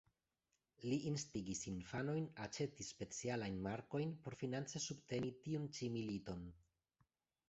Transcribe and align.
Li 0.83 0.95
instigis 1.09 1.59
infanojn 1.71 2.23
aĉeti 2.45 2.87
specialajn 2.87 3.59
markojn 3.67 4.13
por 4.23 4.37
finance 4.39 4.81
subteni 4.87 5.29
tiun 5.45 5.69
ĉi 5.77 5.91
militon. 5.99 6.43